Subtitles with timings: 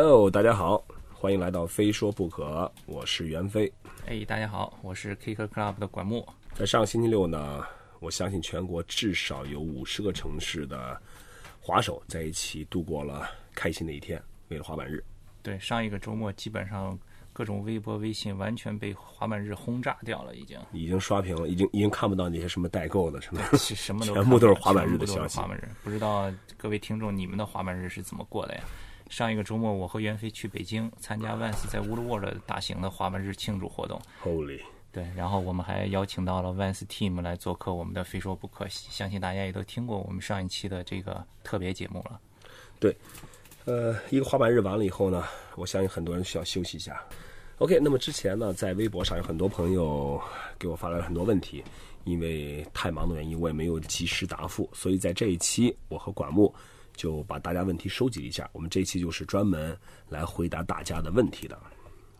[0.00, 0.80] Hello，大家好，
[1.12, 3.72] 欢迎来到非说不可，我是袁飞。
[4.06, 6.24] 哎，大家好，我是 Kicker Club 的管木。
[6.54, 7.64] 在上个星期六呢，
[7.98, 11.02] 我相信全国至少有五十个城市的
[11.60, 15.02] 滑手在一起度过了开心的一天，为了滑板日。
[15.42, 16.96] 对，上一个周末基本上
[17.32, 25.48] 各种微博、微信完全被滑板日轰炸掉了，已经已经刷屏了，已经已经看不到那些什么代购的什么，什么都全部都是滑板日的消息滑。
[25.48, 28.60] 板日，不知道各位听众你们的滑板日是怎么过的呀？
[29.08, 34.00] 上一个周末，我和袁飞去北京参加 Vans 在 Woodward 大型的滑板日庆祝活动。
[34.22, 34.60] Holy，
[34.92, 42.20] 对，然后我们还邀请到了 Vans Team 来做客我们的非说不可，相信大家也都听过我们上一期的这个特别节目了。
[42.78, 42.96] 对
[43.64, 45.24] 呃，一个滑板日完了以后呢，
[45.56, 47.02] 我相信很多人需要休息一下。
[47.58, 50.20] OK，那么之前呢，在微博上有很多朋友
[50.58, 51.62] 给我发来了很多问题，
[52.04, 56.54] 因为太忙的原因，我也没有及时答复，所以在这一期，我和管木
[56.98, 58.50] 就把大家问题收集一下。
[58.52, 59.74] 我们这期就是专门
[60.08, 61.58] 来回答大家的问题的。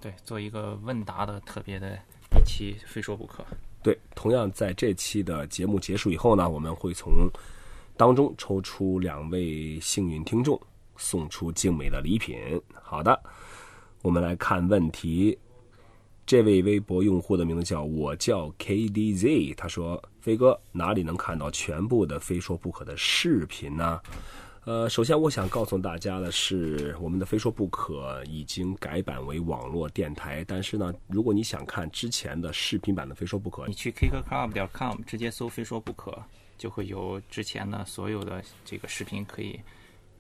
[0.01, 1.99] 对，做一个问答的特别的
[2.41, 3.45] 一期，非说不可。
[3.83, 7.29] 对，同样在这期的节目结束以后呢，我们会从
[7.97, 10.61] 当中抽出两位幸运听众，
[10.97, 12.39] 送出精美的礼品。
[12.81, 13.21] 好的，
[14.03, 15.37] 我们来看问题。
[16.27, 23.99] 这位微博用户的名字叫我叫 KDZ，他说：“飞哥，哪里能看到全部的《非说不可》的视频呢？”
[24.69, 36.23] 呃，首先我想告诉大家的是，我们的《非说不可》已经改版为网络电台，但是呢，如果你想看之前的视频版的《非说不可》你，去 Kicker Club 点 com 直接搜“非说不可”，
[36.59, 39.59] 就会有之前的所有的这个视频可以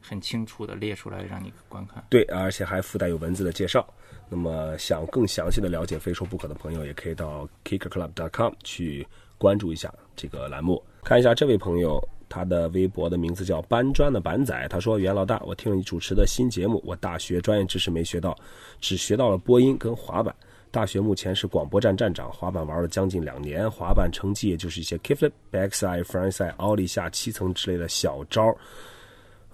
[0.01, 2.03] 很清楚的列出来让你观看。
[2.09, 3.87] 对，而且还附带有文字的介绍。
[4.31, 10.83] 那么，想更详细的了解《非说不可》的朋友，也可以到 kickerclub.com 去关注一下这个栏目。
[11.05, 18.37] 看一下这位朋友，他的微博的名字叫搬砖的板仔，他说：“袁老大，我听了你主持的新节目，我大学专业知识没学到，
[18.81, 20.35] 只学到了播音跟滑板。
[20.71, 28.57] 大学目前是广播站站长，滑板玩了将近两年，滑板成绩也就是一些 kickflip、backside、frontside、奥利下七层之类的小招儿。”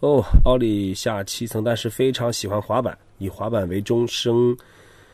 [0.01, 2.99] 哦，奥利下七层，但是非常喜欢滑板。
[3.19, 4.55] 以滑板为终生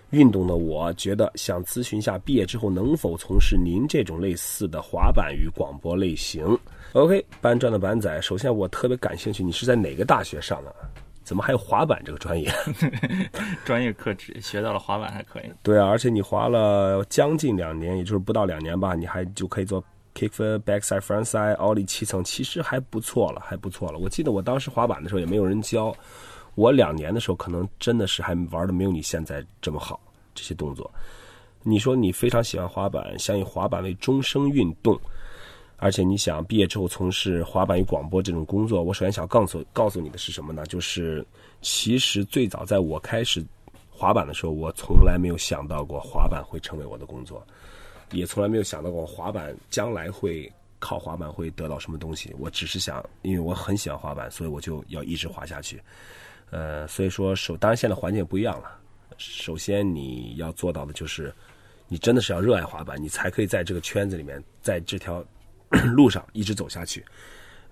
[0.09, 6.59] 运动的我，觉得想咨询一下，毕业之后能否从事您这种类似的滑板与广播类型
[6.93, 10.75] ？OK，搬砖的板仔，首先我特别感兴趣，你是在哪个大学上的？
[11.23, 12.53] 怎么还有滑板这个专业？
[13.65, 15.45] 专业课只学到了滑板还可以。
[15.62, 19.84] 对啊，而且你滑了将近两年，也就是不到两年吧，你还就可以做
[20.15, 23.99] kickflip、backside、frontside、奥利七层，其实还不错了，还不错了。
[23.99, 25.95] 我记得我当时滑板的时候也没有人教，
[26.57, 30.01] 我两年的时候可能真的是还玩的没有你现在这么好
[30.34, 30.91] 这些动作。
[31.62, 34.99] 你说你非常喜欢滑板，想以滑板为终生运动，
[35.82, 40.66] 而且你想毕业之后从事滑板与广播这种工作，我首先想告诉告诉你的是什么呢？
[40.66, 41.24] 就是
[41.62, 43.42] 其实最早在我开始
[43.88, 47.42] 滑板的时候，我从来没有想到过滑板会成为我的工作，
[48.12, 52.30] 也从来没有想到过滑板将来会靠滑板会得到什么东西。
[52.38, 55.82] 我只是想，因为我很喜欢滑板，所以我就要一直滑下去。
[56.50, 58.78] 呃，所以说首当然现在环境不一样了。
[59.16, 61.34] 首先你要做到的就是，
[61.88, 65.24] 你真的是要热爱滑板，你才可以在这个圈子里面，在这条
[65.94, 67.04] 路上一直走下去。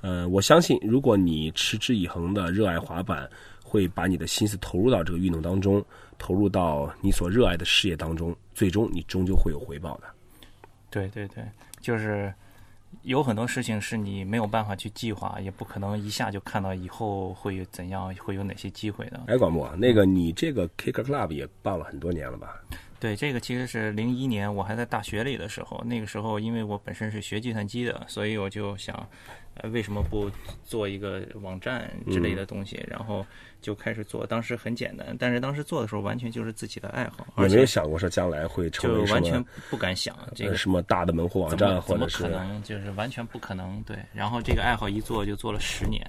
[0.01, 3.29] 呃，我相信，如果你持之以恒的热爱滑板，
[3.65, 5.85] 会把你的心思投入到这个运动当中，
[6.19, 10.05] 投入到你所热爱的事业当中，最终你终究会有回报的。
[10.89, 11.45] 对对对，
[11.81, 12.33] 就是
[13.03, 19.21] 有很多事情是你没有办法去计划，也不可能一下就看到以后会有怎样，会有哪些机会的。
[19.27, 22.63] 哎，广木，那个你这个 Kicker Club 也办了很多年了吧？
[23.01, 29.09] 对，这个其实是零一年我还在大学里的时候，那个时候因为我本身是学计算机的，所以我就想，
[29.55, 30.29] 呃，为什么不
[30.65, 32.85] 做一个网站之类的东西？
[32.89, 33.25] 然后
[33.61, 34.27] 就开始做。
[34.27, 42.61] 当时很简单，但是当时做的时候完全就是自己的爱好，而有没有且想过说将来会成为什就完全么不敢想这个呃什么大的门户网站，怎么可能？
[42.65, 43.81] 就是完全不可能。
[43.83, 46.05] 对，然后这个爱好一做就做了十年，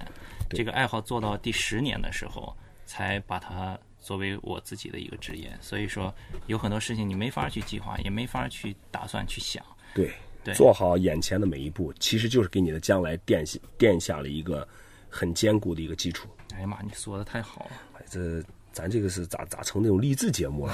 [0.50, 2.52] 这个爱好做到第十年的时候，
[2.84, 5.56] 才把它作为我自己的一个职业。
[5.60, 6.12] 所以说，
[6.46, 9.64] 有很多事情你没法去计划，也没法去打算去想。
[9.94, 10.10] 对
[10.42, 14.66] 对做好眼前的每一步，其实就是给你的将来奠下奠下了一个
[15.08, 16.28] 很坚固的一个基础。
[16.54, 17.70] 哎呀妈，你说的太好了。
[17.98, 18.42] 哎这
[18.72, 20.72] 咱这个是咋咋成那种励志节目了？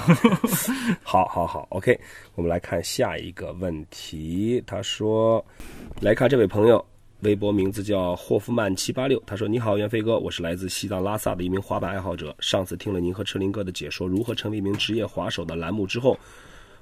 [1.01, 1.99] 好好好，OK，
[2.35, 4.63] 我们来看下一个问题。
[4.67, 5.43] 他说，
[5.99, 6.83] 来看这位朋友，
[7.21, 12.35] 微博名字叫霍夫曼七八六，他说：“你好，袁飞哥，我是来自西藏拉萨的一名滑板爱好者。
[12.39, 16.15] 上次听了您和车林哥的解说如何成为一名职业滑手的栏目之后，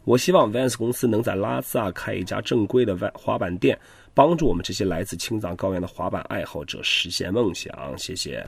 [0.04, 3.80] 我希望 Vans 公司能在拉萨开一家正规的滑滑板店，
[4.14, 7.98] 帮助我们这些来自青藏高原的滑板爱好者实现梦想。
[7.98, 8.46] 谢谢。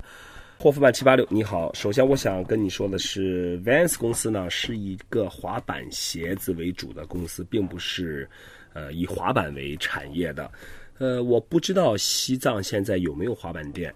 [0.59, 1.73] 霍夫曼七八六，你好。
[1.73, 8.29] 首先，我想跟你说的是，Vans 公司呢是一个滑板鞋子为主的公司，并不是，
[8.73, 10.51] 呃，以滑板为产业的。
[10.99, 13.93] 呃，我不知道西藏现在有没有滑板店，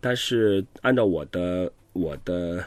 [0.00, 2.64] 但是按照我的我的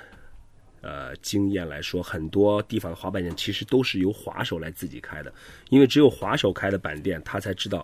[0.81, 5.33] 呃经验来说，很多地方的滑板店其实都是由滑手来自己开的，
[5.69, 7.83] 因为只有滑手开的板店，他才知道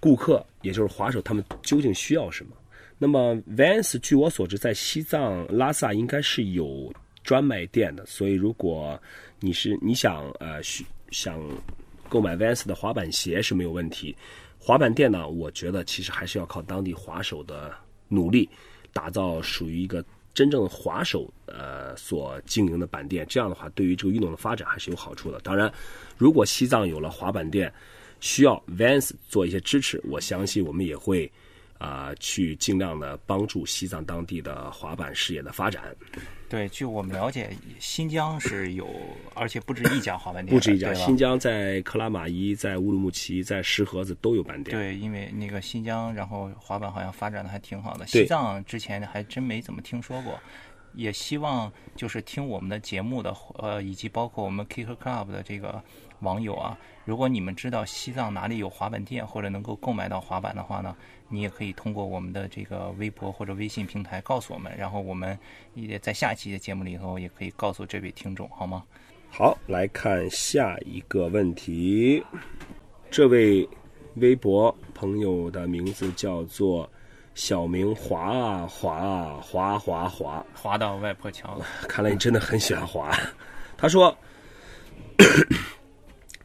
[0.00, 2.56] 顾客，也就是滑手他们究竟需要什么。
[2.96, 6.90] 那么 Vans 据我所知，在西藏拉萨应该是有
[7.22, 8.98] 专卖店的，所以如果
[9.40, 10.62] 你是你想呃
[11.10, 11.38] 想
[12.08, 14.16] 购买 Vans 的滑板鞋是没有问题。
[14.66, 17.70] 滑板店呢，我觉得其实还是要靠当地滑手的
[18.08, 18.48] 努力，
[18.94, 20.02] 打造属于一个
[20.32, 23.26] 真正滑手呃所经营的板店。
[23.28, 25.38] 这样的话，对于这个运动的发展还是有好处的。
[25.40, 25.70] 当然，
[26.16, 27.70] 如果西藏有了滑板店，
[28.20, 31.30] 需要 Vans 做一些支持，我相信我们也会。
[31.84, 35.82] 啊，去尽量的帮助西藏当地的滑板事业的发展。
[36.48, 38.88] 对，据我们了解，新疆是有，
[39.34, 40.94] 而且不止一家滑板店，不止一家。
[40.94, 44.74] 新疆在克拉玛依、在乌鲁木齐、在石河子都有板店。
[44.74, 48.06] 对，因为那个新疆，然后滑板好像发展的还挺好的。
[48.06, 50.40] 西藏之前还真没怎么听说过。
[50.94, 55.82] 也希望就是听我们的节目的，呃，以及包括我们 Kicker Club 的这个
[56.20, 60.96] 网友啊，如果你们知道西藏哪里有滑板店或者能够购买到滑板的话呢？
[61.30, 65.36] 你也可以通过我们的这个微博或者微信平台告诉我们，然后我们
[65.72, 68.84] 也在下期的节目里头也可以告诉这位听众，好吗？
[69.30, 72.22] 好，来看下一个问题。
[73.10, 73.68] 这位
[74.16, 76.88] 微博朋友的名字叫做
[77.34, 81.66] 小明滑啊滑啊滑滑滑滑到外婆桥了。
[81.88, 83.10] 看来你真的很喜欢滑。
[83.76, 84.16] 他说。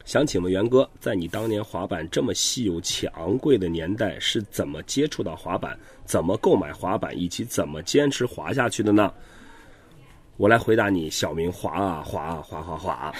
[0.04, 9.12] 想请问元哥，在你当年滑板这么稀有且昂贵的年代，是怎么接触到滑板，怎么购买滑板，以及怎么坚持滑下去的呢？
[10.36, 13.14] 我来回答你，小明滑啊滑啊滑滑滑。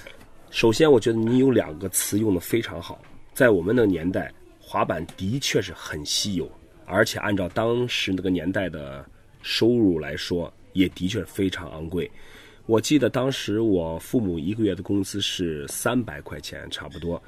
[0.50, 3.00] 首先，我觉得你有两个词用的非常好，
[3.32, 4.30] 在我们那个年代，
[4.60, 6.50] 滑板的确是很稀有，
[6.86, 9.04] 而且按照当时那个年代的
[9.42, 12.10] 收入来说，也的确非常昂贵。
[12.66, 17.22] 我记得当时我父母一个月的工资是三百块钱，差不多。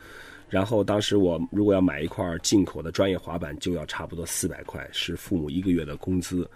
[0.48, 6.48] 然后当时我如果要买一块进口的专业滑板，就要差不多四百块，是父母一个月的工资。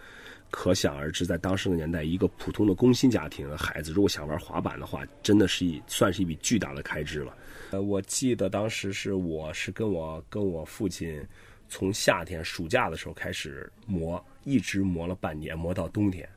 [0.51, 7.37] 可想而知，在当时的年代，一个普通的工薪家庭的孩子，如果想玩滑板的话，真的是一算是一笔巨大的开支了。
[7.71, 11.23] 呃，我记得当时是我是跟我跟我父亲
[11.71, 16.29] 从夏天暑假的时候开始磨，一直磨了半年，磨到冬天。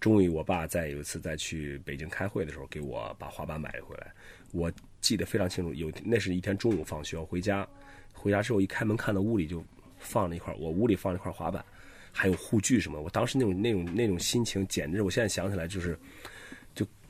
[0.00, 4.12] 终于，我爸在有一次再去北京开会的时候，给我把滑板买了回来。
[4.52, 7.68] 我记得非常清楚，有那是一天中午放学回家，
[8.12, 9.62] 回家之后一开门看到屋里就
[9.98, 11.62] 放了一块，我屋里放了一块滑板，
[12.10, 12.98] 还有护具什么。
[12.98, 15.98] 我当时那种那种那种心情，简直我现在想起来就是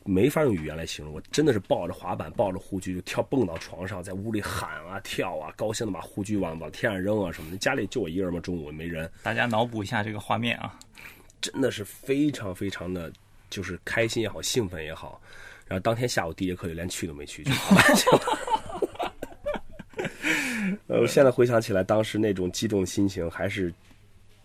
[0.09, 1.13] 没法用语言来形容。
[1.13, 7.59] 我真的是抱着滑板，抱着护具就跳蹦到床上，在屋里喊啊跳啊，高兴的把护具往往天上扔啊什么的。
[7.59, 9.11] 家里就我一个人嘛，中午没人。
[9.23, 10.79] 大家脑补一下这个画面啊。
[11.41, 13.13] 真的是非常非常的，
[13.51, 15.21] 就是开心也好，兴奋也好。
[15.67, 18.21] 然后当天下午第一节课就连去都没去，就滑板去了。
[20.89, 23.73] 呃，现在回想起来，当时那种激动心情还是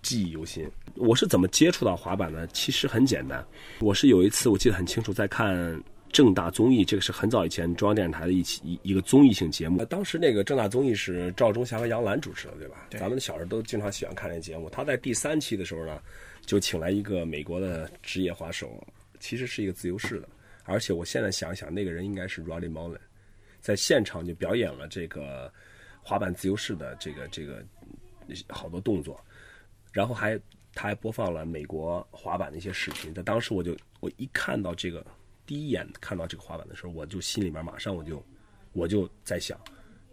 [0.04, 0.70] 记忆犹新。
[0.96, 2.46] 我是怎么接触到滑板的？
[2.48, 3.44] 其实很简单，
[3.80, 5.82] 我是有一次我记得很清楚，在看
[6.12, 9.84] 正大综艺，这个是很早以前中央电视台的一期一一个综艺性节目。
[9.86, 12.88] 当时那个正大综艺是赵忠祥和杨澜主持的，对吧？
[12.92, 14.70] 咱们小时候都经常喜欢看那节目。
[14.70, 16.00] 他在第三期的时候呢。
[16.46, 18.86] 就请来一个美国的职业滑手，
[19.18, 20.28] 其实是一个自由式的，
[20.66, 23.00] 而且我现在想想，那个人应该是 Roddy Mullen，
[23.62, 25.50] 在现场就表演了这个
[26.02, 27.64] 滑板自由式的这个这个
[28.50, 29.18] 好多动作，
[29.94, 30.38] 然后还
[30.74, 33.14] 他还播放了美国滑板的一些视频。
[33.14, 35.06] 在当时我就我一看到这个
[35.46, 38.22] 第一眼看到这个滑板的时候，我就心里面马上我就
[38.74, 39.58] 我就在想，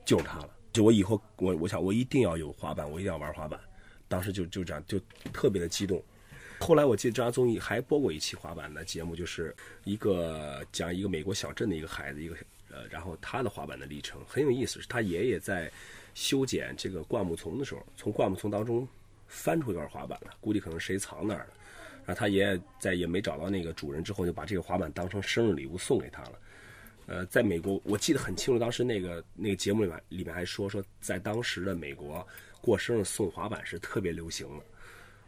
[0.05, 0.51] 就是他了。
[0.73, 3.59] 就我以后我我想我一定要有滑板，我一定要玩滑板。
[4.07, 5.01] 当时就就这样就
[5.33, 6.01] 特别的激动。
[6.61, 12.37] 后来我记得这档综艺还播过一期滑板的节目，就是一个讲一个美国小镇的一个孩子，一个
[12.71, 14.79] 呃，然后他的滑板的历程很有意思。
[14.81, 15.73] 是他爷爷在
[16.13, 18.87] 修剪这个灌木丛的时候，从灌木丛当中
[19.31, 21.55] 翻出一块滑板来，估计可能谁藏那儿了。
[22.05, 26.33] 然后他爷爷在也没找到那个主人之后，就把这个滑板当成生日礼物送给他了。
[27.07, 32.27] 呃，在美国我记得很清楚，当时那个那个节目里面里面还说说，在当时的美国
[32.61, 34.65] 过生日送滑板是特别流行的。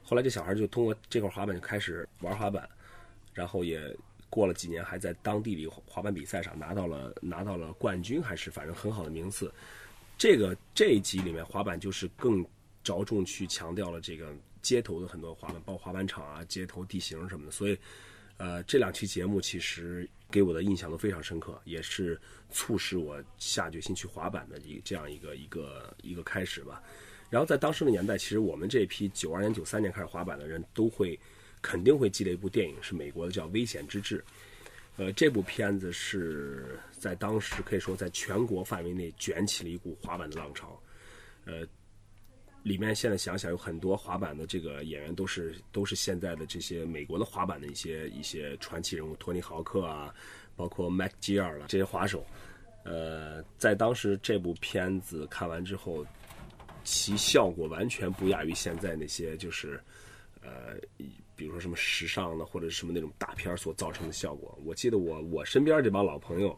[0.02, 2.68] 后来这小孩就通过这块滑板就开始玩滑板，
[3.32, 3.80] 然后也
[4.28, 9.52] 过了几年，还在当地里滑板比赛上拿到了拿到了冠军，还是反正很好的名次。
[10.16, 12.44] 这个这一集里面滑板就是更
[12.82, 17.52] 着重去强调了这个街头的很多滑板，包括滑板场啊、街头地形什么的。
[17.52, 17.78] 所以，
[18.36, 22.20] 呃，这两期节目其实给我的印象都非常深刻，也是
[22.50, 26.82] 促使我下决心去滑板的一这样一个一个一个开始吧。
[27.30, 31.18] 然后在当时的年代，其实我们这批九二年、九三年开始滑板的人都会
[31.62, 34.18] 肯定会记得一部电影，是美国的叫《危险之至》。
[34.98, 40.78] 呃，这部片子是在当时可以说在全国范围内卷起了一股滑板的浪潮。
[41.46, 41.66] 呃，
[42.62, 50.14] 里面现在想想有很多滑板的这个演员都是都是现在的这些美国的滑板的一些一些传奇人物，托尼豪克啊，
[50.56, 52.24] 包括麦克吉尔了这些滑手。
[52.84, 56.06] 呃，在当时这部片子看完之后，
[56.84, 59.80] 其效果完全不亚于现在那些就是
[60.40, 60.76] 呃。
[61.34, 66.56] 比如说什么时尚的或者什么那种大片所造成的效果，我记得我我身边这帮老朋友，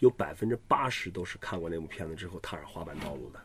[0.00, 3.40] 有百分之八十都是看过那部片子之后踏上滑板道路的。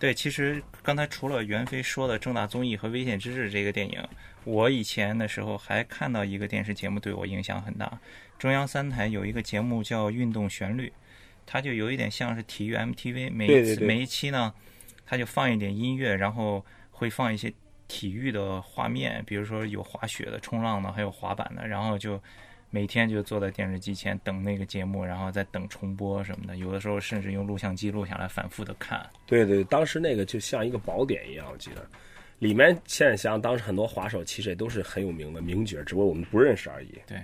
[0.00, 4.02] 对，其实刚才除了袁飞说的正大综艺和危险之至这个电影，
[4.44, 8.00] 我以前的时候还看到一个电视节目对我影响很大。
[8.38, 10.88] 中央三台有一个节目叫《运动旋律》，
[11.46, 14.52] 它就有一点像是体育 MTV，每一次每一期呢，
[15.04, 17.52] 它就放一点音乐，然后会放一些。
[17.92, 22.22] 体育的画面，比如说有滑雪的、冲浪的，还有滑板的，然后就
[22.70, 26.56] 每天就坐在电视机前等那个节目，然后再等重播什么的。
[26.56, 29.04] 有的时候甚至用录像机录下来，反复的看。
[29.26, 31.84] 对对，当时那个就像一个宝典一样，我记得
[32.38, 36.98] 里面现在想想，当时很多滑手其实也都是很有名的名角，只不过我们不认识而已。
[37.06, 37.20] 对，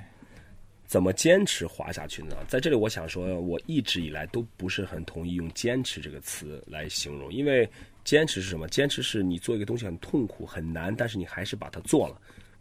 [0.87, 2.37] 怎么坚持滑下去呢？
[2.49, 7.69] 在这里，我想说，我一直以来都不是很同意用“坚持”这个词来形容，因为。
[8.07, 8.69] 坚持是什么？
[8.69, 12.17] 坚持是你做一个东西很痛苦很难，但是你还是把它做了。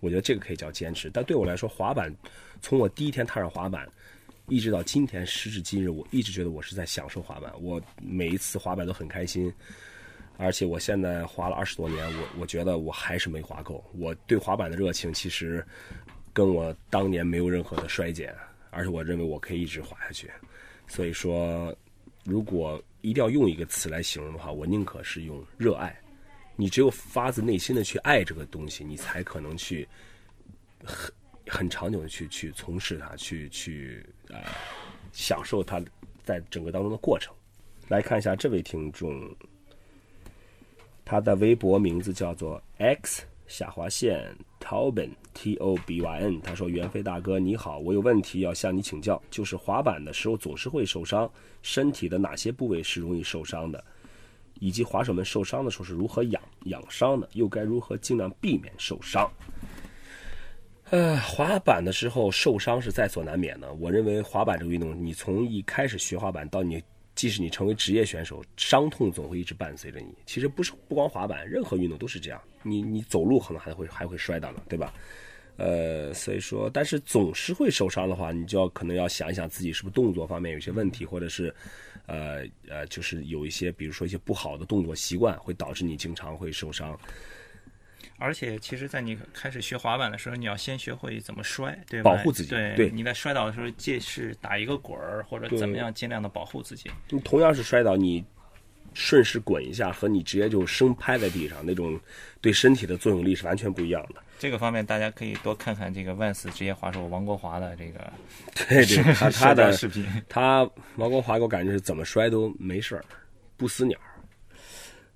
[0.06, 1.10] 我觉得这个可以叫坚持。
[1.10, 2.16] 但对我来说，滑板
[2.62, 3.90] 从我第一天踏上滑板，
[4.48, 7.52] 一直到今天时至今日，我一直觉得我是在享受滑板。
[7.60, 9.52] 我每一次滑板都很开心，
[10.38, 13.84] 而且我现在滑了二十多年，我我觉得我还是没滑够。
[13.98, 15.66] 我对滑板的热情其实
[16.32, 18.32] 跟我当年没有任何的衰减，
[18.70, 20.30] 而且我认为我可以一直滑下去。
[20.86, 21.76] 所以说，
[22.24, 26.00] 如果一定要用一个词来形容的话，我宁可是用热爱。
[26.56, 29.88] 你只有发自内心的去爱这个东西，你才可能去
[30.84, 31.14] 很
[31.48, 34.38] 很长久的去去从事它，去去呃
[35.12, 35.82] 享受它
[36.24, 37.34] 在整个当中的过程。
[37.88, 39.36] 来看一下这位听众，
[41.04, 46.42] 他的微博名字叫做 X 下划线 Tobin T O B Y N。
[46.42, 51.32] 他说：“袁飞大哥你好，我有问题要向你请教，就是滑板的时候总是会受伤。”
[51.62, 53.84] 身体的哪些部位是容易受伤的，
[54.60, 59.30] 以及滑手们受伤的时候是如何养养伤的，又该如何尽量避免受伤？
[60.92, 63.74] 呃，滑板的时候受伤是在所难免的。
[63.74, 66.82] 我认为滑板这个运动，你从一开始学滑板到你，
[67.16, 70.14] 即使你成为职业选手，伤痛总会一直伴随着你。
[70.26, 72.40] 其实不是不光滑板，任何运动都是这样。
[72.62, 74.94] 你你走路可能还会还会摔倒呢，对吧？
[75.58, 81.54] 呃，所以说，但是总是会受伤的话，你就要可能要想一想自己是不是动作方面有些问题，或者是，
[82.08, 86.98] 呃呃，就是有一些，比如说一些不好的动作习惯，会导致你经常会受伤。
[88.18, 92.12] 而且，其实，在你开始学滑板的时候，你要先学会怎么摔，对吧？
[92.12, 92.50] 保护自己。
[92.50, 92.90] 对，对。
[92.90, 96.90] 你在摔倒的时候，借势打一个滚儿，或者怎么样，尽量的保护自己。
[97.10, 98.24] 你同样是摔倒，你。
[98.96, 102.00] 顺势滚一下和你直接就生拍在地上那种，
[102.42, 104.24] 对身体的作用力是完全不一样的。
[104.40, 108.12] 这个方面大家可以多看看这个万斯职业滑手王国华的这个，
[108.56, 113.04] 对对，他他的 视频，他王国华给我感觉是怎么摔都没事儿，
[113.58, 114.00] 不死鸟。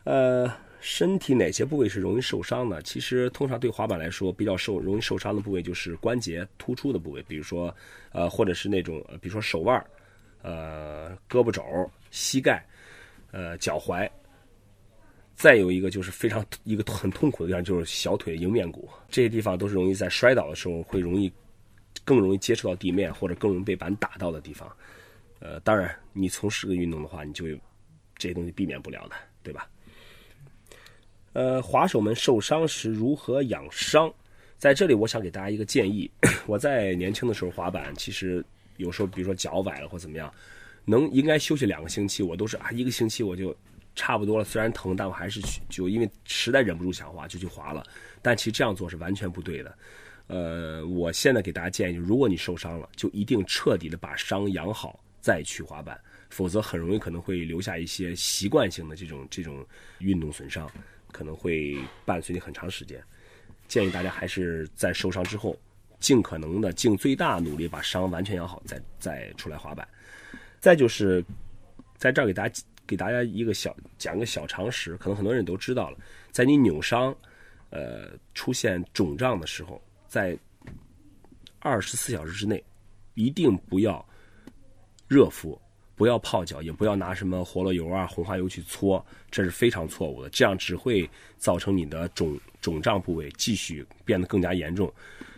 [0.04, 2.82] 呃，身体哪些部位是容易受伤的？
[2.82, 7.74] 其实通常对滑板来说比较受容易受伤的部位就是关节突出的部位，比如说
[8.12, 9.86] 呃，或者是那种比如说手腕
[10.42, 11.64] 呃，胳膊肘、
[12.12, 12.66] 膝盖。
[13.32, 14.10] 呃，脚踝，
[15.36, 21.32] 再有一个就是非常一个很痛苦的地方，就是小腿迎面骨这些地方都是容易在摔倒的时候会容易
[22.04, 24.70] 更容易接触到地面，或者更容易被板打到的地方。
[25.40, 27.46] 呃，当然，你从事个运动的话，你就
[28.18, 29.70] 这些东西避免不了的，对吧？
[31.34, 34.12] 呃，滑手们受伤时如何养伤？
[34.58, 36.10] 在这里，我想给大家一个建议。
[36.48, 38.44] 我在年轻的时候滑板，其实
[38.78, 40.34] 有时候比如说脚崴了或怎么样。
[40.90, 43.56] 能应该休息两个星期，我都是啊，一个星期我就
[43.96, 44.44] 差不多了。
[44.44, 47.86] 虽然疼，但我还是去，就因为实在忍不住想滑，就去滑了。
[48.22, 49.78] 但其实这样做是完全不对的。
[50.28, 59.66] 呃，我现在给大家建议，如果你受伤了，就一定彻底的把伤养好再去滑板，否则很容易可能会留下一些习惯性的这种这种
[60.00, 60.72] 运动损伤，
[61.12, 63.00] 可能会伴随你很长时间。
[63.68, 65.56] 建议大家还是在受伤之后，
[66.00, 69.88] 尽可能的尽最大努力把伤完全养好，再再出来滑板。
[70.60, 71.24] 再就是，
[71.98, 75.98] 在这儿给大家给大家一个小讲个小常识，可能很多人都知道了，
[76.32, 77.16] 在你扭伤，
[77.70, 80.38] 呃出现肿胀的时候，在
[81.60, 82.64] 二十四小时之内，
[83.14, 84.06] 一定不要
[85.08, 85.60] 热敷，
[85.96, 90.30] 不要泡脚，也不要拿什么活络油啊、红花油去搓，这是非常错误的。
[90.30, 94.92] 这样只会造成你的肿肿胀部位继续变得更加严重。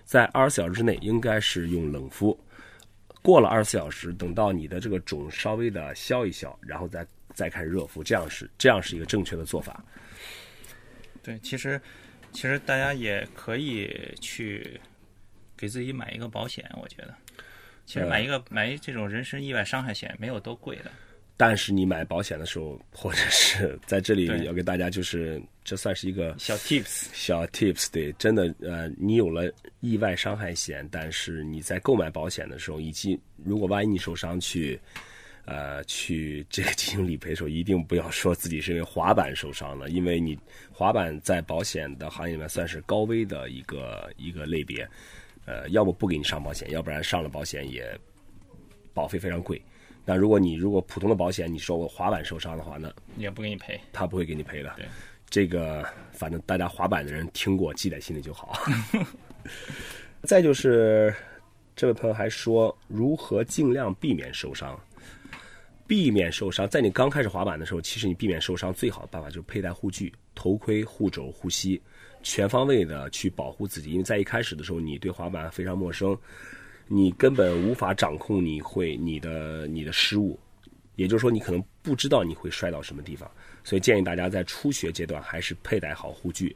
[0.04, 2.38] 在二十四小时之内，应该是用冷敷。
[3.22, 9.84] 过了二十四小时，等到你的这个肿稍微的消一消，然后再再开始热敷，这样是这样是一个正确的做法。
[11.22, 11.80] 对，其实
[12.32, 14.80] 其实大家也可以去
[15.56, 17.14] 给自己买一个保险，我觉得，
[17.86, 20.92] 其实买一个、买一这种人身意外伤害险没有多贵的。
[21.42, 34.80] 但是你买保险的时候，或者是 在这里要给大家，就是这算是一个小 tips，小 tips，对，真的，呃，你有了意外伤害险，但是你在购买保险的时候，以及如果万一你受伤去，
[35.46, 40.38] 呃，去这个进行理赔的时候，一定不要说自己是因为滑板受伤了，因为你
[40.72, 44.88] 滑板在保险的行业里面算是高危的一个一个类别，
[45.46, 48.00] 呃，要么不给你上保险，要不然上了保险也
[48.94, 49.60] 保费非常贵。
[50.06, 53.80] 那如果你如果普通的保险，你说我滑板受伤的话，那也不给你赔。
[53.94, 54.74] 他不会给你赔的。
[54.76, 54.86] 对，
[55.30, 58.54] 这个反正大家滑板的人听过，记在心里就好。
[60.24, 61.14] 再就是，
[61.76, 64.80] 这位朋友还说如何尽量避免受伤。
[65.88, 71.82] 避免受伤，在你刚开始滑板的时候，其实你避免受伤最好的办法就是佩戴护具、头盔、护肘、护膝，
[72.24, 73.92] 全方位的去保护自己。
[73.92, 76.18] 因为在一开始的时候，你对滑板非常陌生，
[76.94, 80.38] 你根本无法掌控你会你的你的失误，
[80.98, 83.32] 也就是说，你可能不知道你会摔到什么地方。
[83.64, 86.54] 所以建议大家在初学阶段还是佩戴好护具。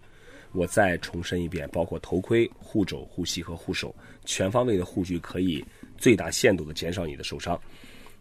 [0.52, 5.64] 我再重申一遍，包括头盔、护肘、护膝和护手，全方位的护具可以
[5.98, 7.58] 最大限度的减少你的受伤。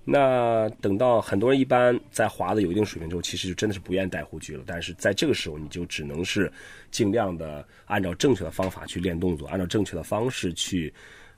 [0.04, 4.62] 那等到很多人一般在滑的有一定水平之后，其实就真的是不愿意戴护具了。
[4.66, 6.52] 但是在这个时候，你就只能是
[6.92, 10.93] 尽量的按照正确的方法去练动作，按照正确的方式去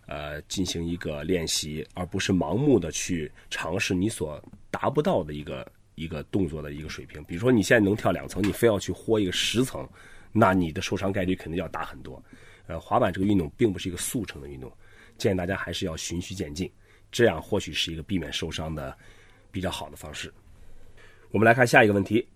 [0.07, 7.23] 呃进行一个练习，而不是盲目的去尝试你所达不到的一个一个动作的一个水平。
[7.25, 9.89] 比如说你现在能跳两层，你非要去豁一个十层，
[10.33, 12.23] 那你的受伤概率肯定要大很多。
[12.67, 14.73] 呃，滑板这个运动并不是一个速成的运动，
[15.17, 16.71] 建议大家还是要循序渐进。
[17.13, 18.97] 这样或许是一个避免受伤的
[19.51, 20.33] 比较好的方式。
[21.31, 22.27] 我们来看下一个问题。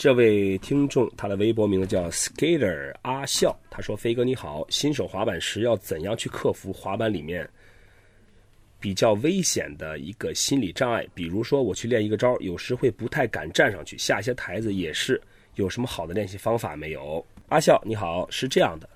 [0.00, 7.46] 这位听众他的微博名字叫 Skater 阿笑，他说：“飞哥你好，新手滑板时要怎样去克服滑板里面
[8.80, 11.06] 比较危险的一个心理障碍？
[11.12, 15.20] 比如说我去练一个招，有时会不太敢站上去，下一些台子也是，
[15.56, 18.88] 有什么好的练习方法没有？”阿笑你好，是这样的，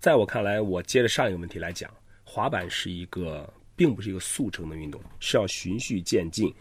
[0.00, 1.88] 在我看来，我接着上一个问题来讲，
[2.24, 3.48] 滑板是一个。
[3.76, 6.52] 并不是一个速成的运动，是要循序渐进。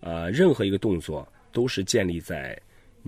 [0.00, 2.54] 呃，任何一个动作都是建立在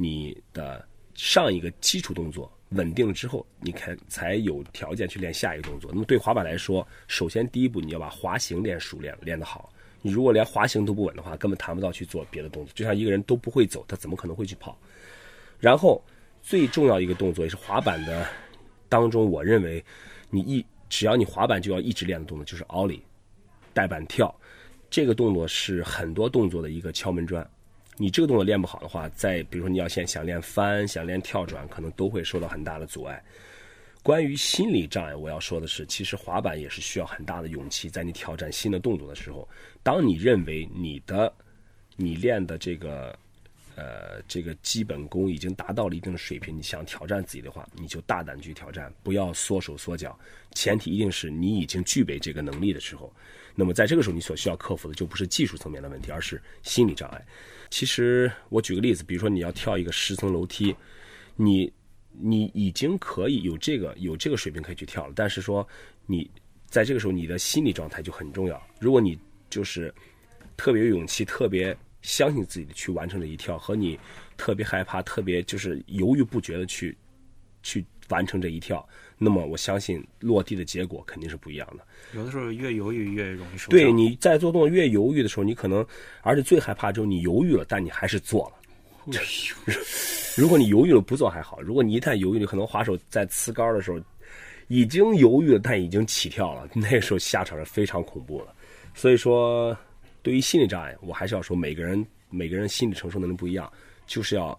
[0.01, 5.91] 你的上一个基础动作稳定了之后，你看才有条件去练下一个动作。
[5.93, 9.73] 那么对滑板来说，首先第一步你要把滑行练熟练，练得好。
[10.01, 12.73] 你如果连滑行都不稳的话，根本谈不到去做别的动作。
[12.75, 14.79] 就像一个人都不会走，他怎么可能会去跑？
[15.59, 16.01] 然后
[16.41, 18.25] 最重要一个动作也是滑板的
[18.89, 19.85] 当中，我认为
[20.31, 23.01] 你一只要你滑板就要一直练的动作就是 Ollie，。
[23.75, 24.33] 带板跳，
[24.89, 27.49] 这个动作是很多动作的一个敲门砖。
[27.99, 33.23] 你这个动作练不好的话，在比如说你要先想练翻、想练跳转，可能都会受到很大的阻碍。
[34.05, 37.91] 关于心理障碍，我要说的是，其实滑板也是需要很大的勇气。
[37.91, 39.47] 在你挑战新的动作的时候，
[39.83, 41.31] 当你认为你的
[41.97, 43.19] 你练的这个
[43.75, 50.17] 呃这个基本功已经达到了一定的水平，你想挑战自己的话，你就大胆去挑战，不要缩手缩脚。
[50.55, 53.13] 前提一定是你已经具备这个能力的时候。
[53.57, 57.21] 那么在这个时候，你所需要克服的就不是技术层面的问题，而是心理障碍。
[57.71, 60.75] 其实我举个例子，比如说你要跳一个十层楼梯，
[61.37, 61.73] 你
[62.13, 65.67] 你已经可以有这个有这个水平可以去跳了，但是说
[66.07, 66.31] 你
[66.67, 68.61] 在这个时候你的心理状态就很重要。
[68.81, 69.19] 如果你
[69.51, 69.95] 就是
[70.57, 73.99] 特别有勇气、特别相信自己的去完成这一跳，和你
[74.37, 76.97] 特别害怕、特别就是犹豫不决的去
[77.63, 78.87] 去完成这一跳。
[79.21, 81.85] 那么我相信落地的结果肯定是不一样的。
[82.15, 83.71] 有的时候越犹豫越容易受伤。
[83.71, 85.85] 对，你在做动作越犹豫的时候，你可能，
[86.23, 88.55] 而且最害怕就是你犹豫了，但你还是做了。
[90.37, 93.99] 如果你犹豫了不做还好，如果你一旦犹豫你，可能滑手在呲杆的时候
[94.69, 98.55] 已经犹豫了，但已经起跳了， 那个时候下场是非常恐怖的。
[98.95, 99.77] 所以说，
[100.23, 103.73] 对于心理障碍，我还是要说，每个人每个人心理承受能力不一样，
[104.07, 104.59] 就是要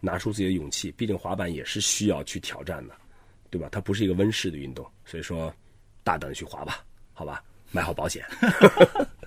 [0.00, 0.90] 拿出自己的勇气。
[0.92, 2.94] 毕竟滑板也是需要去挑战的。
[3.52, 3.68] 对吧？
[3.72, 5.52] 它不是一个温室的运动，所以说
[6.04, 8.24] 大胆的去滑吧，好吧，买好保险。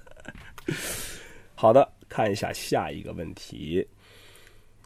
[1.54, 3.86] 好的，看一下下一个问题。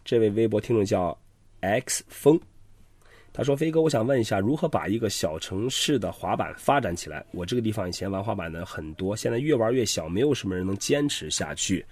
[0.03, 1.15] 这位微博听众叫
[1.59, 2.41] X 风，
[3.31, 7.23] 他说：“飞哥，我想问一下，如何把一个小城市的滑板发展起来？
[7.29, 11.85] 我这个地方以前玩滑板的很多，现在越玩越小，没有什么人能坚持下去。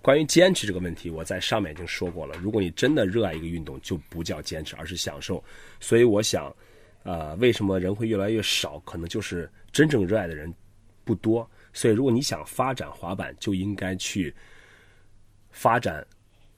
[0.00, 2.36] 关于坚持这个问题，我在上面已经说过了。
[2.40, 5.42] 如果你真的热爱一个运动，就不叫坚持，而是享受。
[5.80, 6.54] 所以我想，
[7.02, 8.78] 呃，为什么人会越来越少？
[8.80, 10.52] 可能就是真正热爱的人
[11.04, 11.48] 不多。
[11.72, 14.34] 所以，如果你想发展滑板，就应该去
[15.50, 16.06] 发展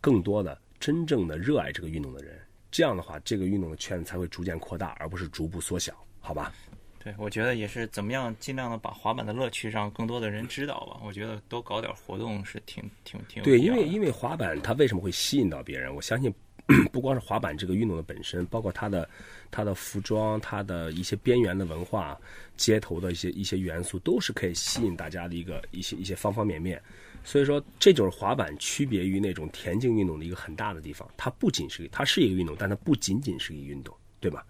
[0.01, 2.39] 更多的真正的热爱这个运动的人。”
[2.71, 6.53] 这样的话，这个运动的圈子才会逐渐扩大，而不是逐步缩小，好吧？
[7.03, 11.01] 对，我觉得也是怎么样尽量的把滑板的乐趣让更多的人知道吧。
[11.03, 15.95] 我觉得多搞点活动是挺挺挺对，因为因为滑板它为什么会吸引到别人？
[15.95, 16.31] 我相信
[16.93, 19.09] 不光是滑板这个运动的本身，包括它的
[19.51, 22.21] 它的服装、它的一些边缘的文化、
[22.59, 26.81] 街头的一些一些元素，都是可以吸引大家的一个一些一些方方面面。
[27.25, 31.09] 所以说，这就是滑板区别于那种田径运动的一个很大的地方。
[31.17, 34.45] 它不仅是它是一个运动，但它不仅仅是一个运动，对吧？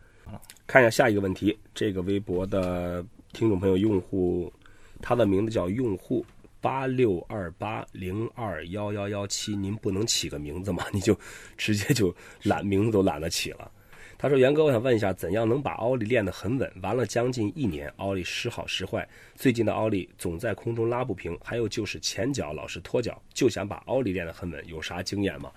[0.67, 4.53] 看一下下一个问题，这个微博的听众朋友用户，
[5.01, 6.25] 他的名字叫用户
[6.61, 9.57] 八六二八零二幺幺幺七。
[9.57, 10.85] 您不能起个名字吗？
[10.93, 11.19] 你就
[11.57, 13.71] 直接就懒名字都懒得起了。
[14.17, 16.71] 他说：“袁哥，我想问一下，怎样能把奥利练得很稳？
[16.83, 25.51] 玩了将近一年，奥利时好时坏，最近的奥利总在空中拉不平，还有就是前脚老是脱脚，就想把奥利练得很稳，有啥经验吗？”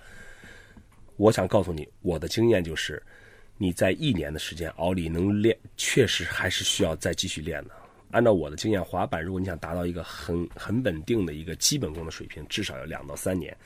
[1.16, 3.02] 我想告诉你，我的经验就是，
[3.56, 7.70] 你在一年的时间，奥利能练，确实还是需要再继续练的。
[8.10, 13.56] 按照我的经验，滑板如果你想达到一个很很稳定的一个基本功的水平，至少要两到三年。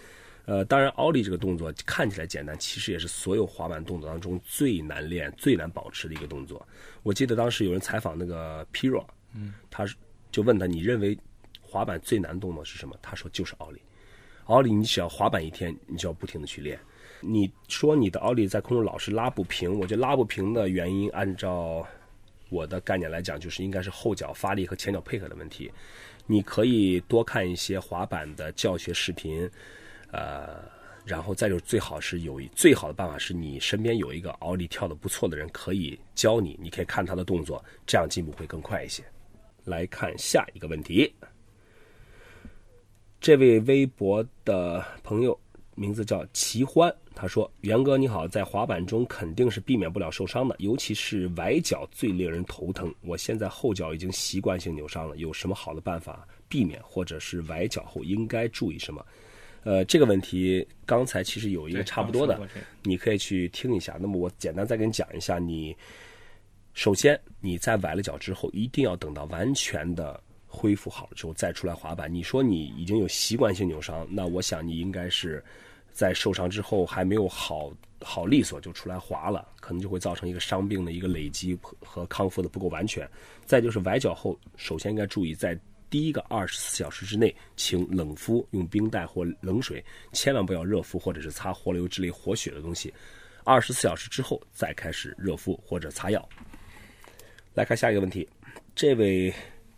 [0.46, 6.66] 呃，当然，奥利这个动作看起来简单，其实也是所有滑板动作当中最难练、最难保持的一个动作。
[7.02, 9.86] 我记得当时有人采访那个 Piro，嗯，他
[10.30, 11.18] 就问他，你认为
[11.60, 12.96] 滑板最难动作是什么？
[13.02, 13.82] 他说就是奥利。
[14.44, 16.80] 奥利，你只要滑板一天，你就要不停的去练。
[17.20, 21.86] 你说你的奥利在空中老是拉不平，我觉得拉不平的原因，按照
[22.48, 25.70] 我的概念来讲，就是应该是后脚发力和前脚配合的问题。
[26.26, 29.50] 你可以多看一些滑板的教学视频。
[30.10, 30.62] 呃，
[31.04, 39.02] 然后再就最好是有最好的办法是你身边有一个奥利跳的不错的人可以教你，你可以看他的动作，这样进步会更快一些。
[39.64, 41.12] 来看下一个问题，
[43.20, 45.38] 这位微博的朋友
[45.74, 52.94] 名字叫齐欢，他说：“袁哥你好，在滑板中肯定是避免不了受伤的，尤其是崴脚最令人头疼。
[53.00, 59.04] 我现在后脚已经习惯性扭伤了，有什么好的办法避免，或者是崴脚后应该注意什么？”
[59.64, 62.40] 呃，这个问题刚才其实有一个差不多的，
[62.84, 63.98] 你可以去听一下。
[64.00, 65.76] 那么我简单再给你讲一下，你
[66.74, 72.12] 首先你在崴了脚之后，一定要等到完全的恢复好了之后再出来滑板。
[72.12, 75.44] 你说你已经有习惯性扭伤，那我想你应该是
[75.92, 77.72] 在受伤之后还没有好
[78.02, 83.08] 好利索就出来滑了，可能就会造成一个伤病的一个累积和康复的不够完全。
[83.44, 85.58] 再就是崴脚后，首先应该注意在。
[85.90, 92.92] 第一个二十四小时之内，请冷敷，用冰袋或冷水，千万不要热敷或者是擦活流之类活血的东西。
[93.42, 96.28] 二十四小时之后再开始热敷或者擦药。
[97.54, 98.28] 来看下一个问题，
[98.74, 99.32] 这位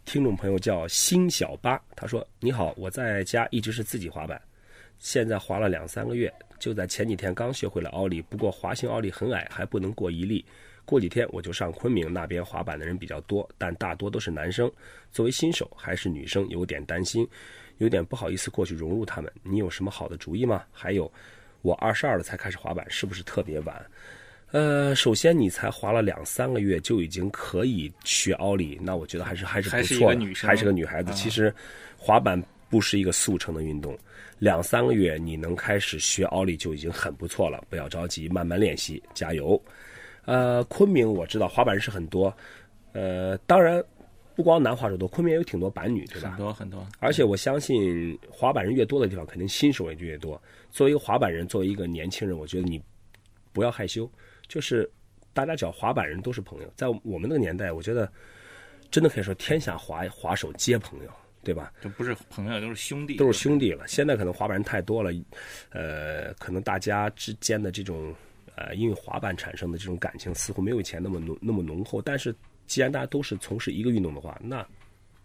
[0.05, 4.43] 听众朋友叫新小八，他说：“你好，我在家一直是自己滑板，
[5.01, 10.45] 现在滑了两三个月，就在前几天刚学会了奥利，不过滑行奥利很矮，还不能过一粒。”
[10.87, 14.69] 过几天我就上昆明那边滑板的人比较多，但大多都是男生。
[15.13, 17.25] 作为新手还是女生，有点担心，
[17.79, 19.33] 有点不好意思过去融入他们。
[19.45, 20.65] 你有什么好的主意吗？
[20.73, 21.11] 还有，
[21.63, 23.87] 我二十二了才开始滑板，是不是特别晚？
[24.51, 31.13] 呃，首先你才滑了两三个月就已经可以学奥利，那我觉得还是还是不错的，还是个女孩子。
[31.13, 31.55] 其实，
[31.97, 33.99] 滑板不是一个速成的运动，
[34.39, 37.63] 两三个月你能开始学奥利就已经很不错了。
[37.69, 39.61] 不要着急，慢慢练习，加油。
[40.25, 42.33] 呃，昆明我知道滑板人是很多，
[42.93, 43.83] 呃，当然
[44.37, 46.31] 不光男滑手多，昆明也有挺多板女，对吧？
[46.31, 46.87] 很多很多。
[47.01, 50.41] 而且我相信滑板人越多的地方，肯定新手也就越多。
[50.71, 52.81] 作为一个滑板人，作为一个年轻人，我觉得你
[53.53, 54.09] 不要害羞，
[54.47, 54.89] 就是
[55.33, 56.73] 大家只要滑板人都是朋友。
[56.77, 58.11] 在我们那个年代，我觉得
[58.91, 61.11] 真的可以说天下滑滑手皆朋友，
[61.43, 61.73] 对吧？
[61.81, 63.87] 就不是朋友，都是兄弟，都是兄弟了。
[63.89, 65.11] 现在可能滑板人太多了，
[65.71, 68.15] 呃，可能大家之间的这种。
[68.57, 72.03] 呃，因为滑板产生的这种感情似乎没有以前那么浓那么浓厚。
[72.03, 72.35] 但是，
[72.67, 74.67] 既然大家都是从事一个运动的话，那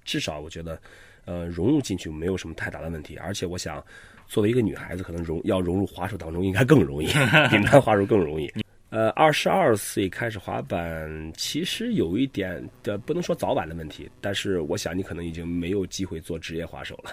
[0.06, 0.80] 至少我觉得，
[1.26, 3.18] 呃，融入进去没有什么太大的问题。
[3.18, 3.84] 而且，我想，
[4.26, 7.08] 作为一个女孩子，可能融要融入滑手当中应该更容易，
[7.52, 8.50] 比男滑手更容易。
[8.90, 17.12] 呃，二十二岁开始滑板，其实有一点的不能说早晚的问题，但是我想你可能已经没有机会做职业滑手了。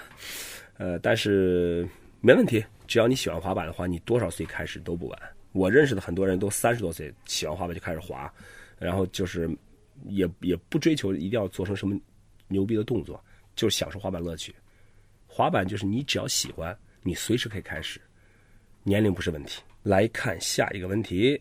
[0.77, 1.89] 呃，但是
[2.21, 5.19] 没问题，只要你喜欢滑板的话，你多少岁开始都不晚。
[5.53, 8.33] 我认识的很多人都三十多岁喜欢滑板就开始滑，
[8.79, 9.51] 然后就是
[10.05, 11.99] 也也不追求一定要做成什么
[12.49, 13.23] 牛逼的动作，
[13.57, 14.55] 就享受滑板乐趣。
[15.27, 18.01] 滑板就是你只要喜欢，你随时可以开始，
[18.85, 19.63] 年龄不是问题。
[19.83, 21.41] 来看下一个问题，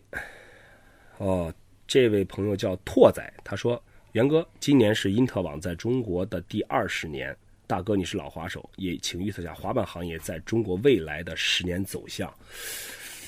[1.18, 1.52] 哦，
[1.86, 7.36] 这位朋友叫拓仔，他说：“袁哥，今年是因特网在中国的第二十年，
[7.68, 12.32] 大哥你是老滑手，也请预测下滑板行业在中国未来的十年走向。”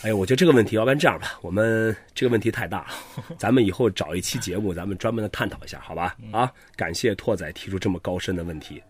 [0.03, 6.17] 哎呀，我觉得这个问题，要不然这样吧，我们这个问题太大了， 咱们以后找一期节目，咱们专门的探讨一下，好吧？
[6.33, 8.83] 啊，感谢拓仔提出这么高深的问题。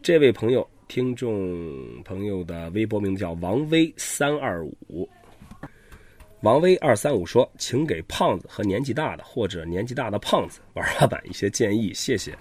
[0.00, 5.08] 这位朋友，听众朋友的微博名字叫王威三二五。
[6.40, 12.36] 王威二三五说：“请给胖子和年纪大的或者年纪大的胖子玩滑板一些建议，谢谢。”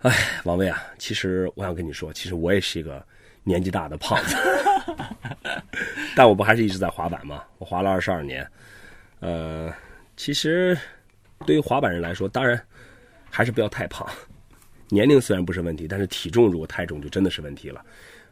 [0.00, 0.10] 哎，
[0.44, 3.04] 王威啊，其实我想跟你说，其实我也是一个
[3.44, 4.34] 年纪大的胖子，
[6.16, 7.44] 但我不还是一直在滑板吗？
[7.58, 8.50] 我滑了二十二年。
[9.20, 9.70] 呃，
[10.16, 10.74] 其实
[11.44, 12.58] 对于滑板人来说，当然
[13.28, 14.08] 还是不要太胖。
[14.92, 17.82] 年龄虽然不是问题，但是体重如果太重就真的是问题了。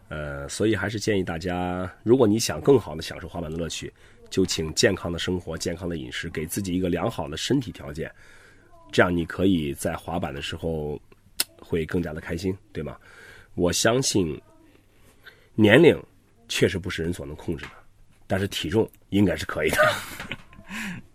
[0.08, 3.90] 呃，所以还是建议大家，如果你想更好的享受滑板的乐趣，
[4.28, 8.12] 就请健康的生活、健康的饮食，给自己一个良好的身体条件，
[8.92, 11.00] 这样你可以在滑板的时候
[11.58, 12.94] 会更加的开心，对吗？
[13.54, 14.38] 我相信
[15.54, 15.98] 年龄
[16.46, 17.70] 确实不是人所能控制的，
[18.26, 19.78] 但是体重应该是可以的。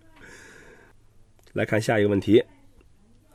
[1.54, 2.44] 来看下一个问题。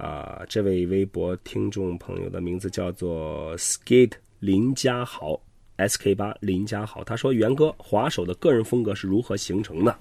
[0.00, 5.38] 啊，这位微博听众朋友的名字叫做 Skate 林家豪
[5.76, 7.04] ，SK 八林家豪。
[7.04, 9.94] 他说：“袁哥，滑手的个人风格是如何形成的？”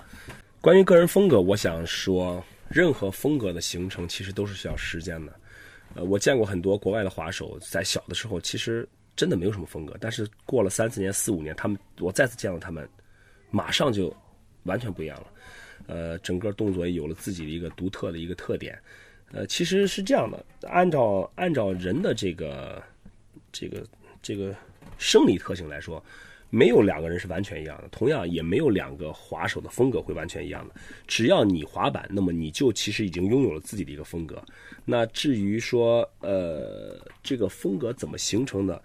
[0.61, 5.33] 关于个人风格，我想说，任何风格的形成其实都是需要时间的。
[5.95, 12.87] 呃，我见过很多国外的滑手，在小的时候其实真的没有什么风格，但是过了三四年、四五年，他们我再次见到他们，
[13.51, 14.15] 马上就
[14.63, 15.27] 完全不一样了。
[15.87, 18.79] 呃，整个动作也有了自己的一个独特的一个特点。
[19.31, 22.81] 呃，其实是这样的，按照按照人的这个
[23.51, 23.85] 这个
[24.21, 24.55] 这个
[24.97, 26.03] 生理特性来说，
[26.49, 30.73] 没有两个人是完全一样的，同样也没有两个滑手的风格会完全一样的。
[31.05, 34.43] 只要你滑板，那么你就其实已经拥有了自己的一个风格。
[34.83, 38.81] 那至于说，呃，这个风格怎么形成的，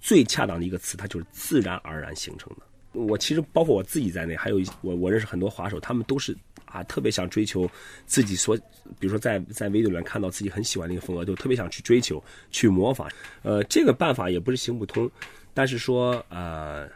[0.00, 2.62] 最恰当的一个词，它就是自然而然形成的。
[2.92, 6.34] 我其实包括我自己在内，还有我我认识很多滑手，他们都是。
[6.70, 7.68] 啊，特别想追求
[8.06, 8.56] 自己所，
[8.98, 13.08] 比如说在在 video 里面看到自己很喜欢的一个风格，就特别想去追求、去模仿。
[13.42, 15.10] 呃，这个办法也不是行不通，
[15.54, 16.88] 但是说呃，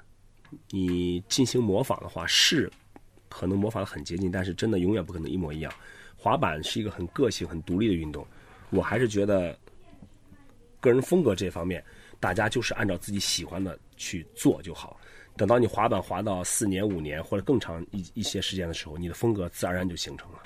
[0.70, 2.70] 你进行模仿的话，是
[3.28, 5.72] 可能模仿的很接近，但是真的永远不可能一模一样。
[6.16, 8.26] 滑板是一个很个性、很独立的运动，
[8.70, 9.58] 我还是觉得
[10.78, 11.82] 个人风格这方面，
[12.20, 15.00] 大家就是按照自己喜欢的去做就好。
[15.34, 20.42] 等到你滑板滑到四年、五年或者更长一一些时间的时候，你的风格自然而然就形成了。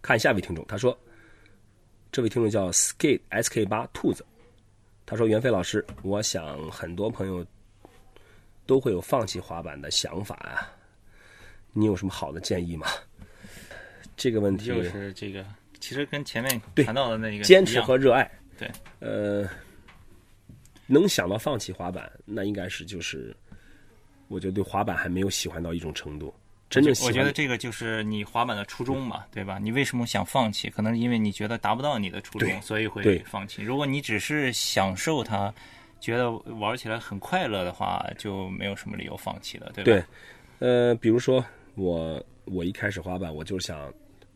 [0.00, 0.96] 看下一位听众，他说
[2.12, 4.24] ：“这位听众叫 skate sk 八兔子，
[5.04, 7.44] 他说袁飞老师，我想很多朋友
[8.64, 10.70] 都会有放弃滑板的想法啊，
[11.72, 12.86] 你有什么好的建议吗？”
[14.16, 15.44] 这个问题就是这个，
[15.80, 19.46] 其实跟前面谈到的那个坚持和热爱，对，呃，
[20.86, 23.36] 能想到放弃滑板，那应该是就是。
[24.28, 26.34] 我觉得对滑板还没有喜欢到一种程度，
[26.68, 27.08] 真正喜欢。
[27.08, 29.58] 我觉得这个就是你滑板的初衷嘛，对吧？
[29.58, 30.68] 你为什么想放弃？
[30.68, 33.62] 可能因为你觉得达不到你的初衷，所以会放弃。
[33.62, 35.52] 如果你只是享受它，
[36.00, 40.06] 觉得玩起来很快乐的话，就没有什么理由放弃了，对吧？
[40.58, 43.92] 对，呃，比如说我，我一开始滑板，我就想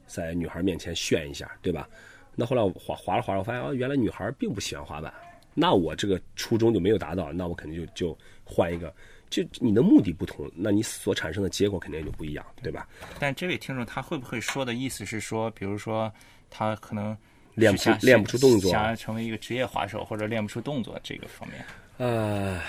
[0.07, 1.89] 在女孩面前炫一下，对吧？
[2.37, 5.13] 那后来我滑滑着滑着，我发现哦，原来女孩并不喜欢滑板，
[5.53, 8.95] 那我这个初衷就没有达到，那我肯定就就换一个。
[9.31, 12.89] 就你的目的不同，那你所产生的结果肯定就不一样，对吧？
[13.19, 16.13] 但这位听众他会不会说的意思是说，比如说
[16.51, 17.17] 他可能
[17.55, 21.65] 练不出练不出动作，想要成为一个职业滑手或者练不出动作这个方面？
[21.99, 22.61] 呃，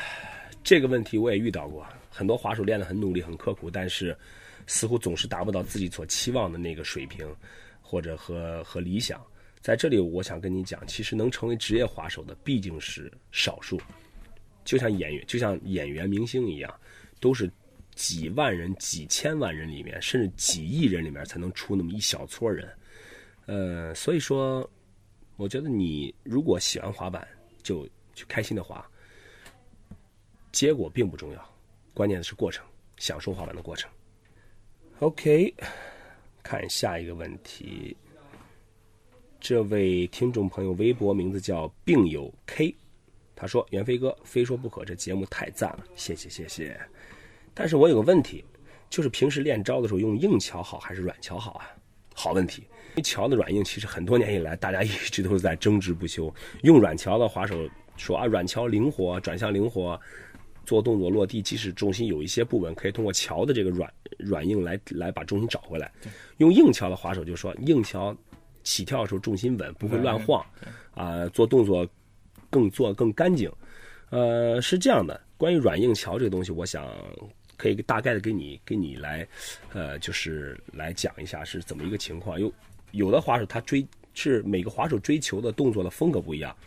[0.64, 4.16] 这个问题我也遇到过，很多滑手练得很努力很刻苦，但是
[4.68, 7.28] 似乎总是达不到自己所期望的那个水平，
[7.82, 9.20] 或者和和理想。
[9.62, 13.80] 在这里，我想跟你讲，其实能成为职业滑手的毕竟是少数。
[14.64, 16.74] 就像演员，就像演员、明星一样，
[17.20, 17.52] 都是
[17.96, 22.72] 几万人、几千万人里面，甚至几亿人里面才能出那么一小撮人。
[23.48, 24.70] 呃，所以说，
[25.36, 27.28] 我觉得你如果喜欢滑板，
[27.64, 28.86] 就去开心的滑，
[30.52, 31.56] 结果并不重要，
[31.94, 32.66] 关键的是过程，
[32.98, 33.90] 享受滑板的过程。
[35.00, 35.54] OK，
[36.44, 37.98] 看下一个问题，
[39.40, 42.76] 这位听众朋友微博名字叫病友 K。
[43.42, 46.80] 他说：“袁飞哥，非说不可，这节目太赞了，谢谢谢谢。
[47.56, 48.46] 但是我有个问题，
[48.88, 51.66] 就是平时练招的时候用硬桥好还是软桥好啊？
[52.14, 52.62] 好问题。
[52.92, 56.32] 因为桥的软硬其实很多年以来大家一直都是在争执不休。
[56.62, 60.00] 用软桥的滑手说啊，软桥灵活，转向灵活，
[60.64, 65.92] 做动作落地，即使重心有一些不稳，可以通过桥的这个软软硬来来把重心找回来。
[66.38, 68.16] 用硬桥的滑手就说，硬桥
[68.62, 70.46] 起跳的时候重心稳，不会乱晃，
[70.94, 71.88] 啊，做动作
[72.52, 73.52] 更做更干净。
[74.12, 75.20] 呃，是这样的。
[75.38, 76.88] 关于软硬桥这个东西，我想。
[77.58, 79.28] 可以大概的给你给你来，
[79.72, 82.42] 呃，就是来讲一下是怎么一个情况。
[82.42, 82.52] 有
[82.90, 83.86] 有的滑手他追
[84.16, 86.58] 是每个滑手追求的动作的风格不一样，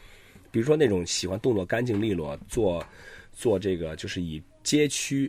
[0.53, 2.87] 比如说那种喜欢动作干净利落，做
[3.33, 5.27] 做这个就是以街区，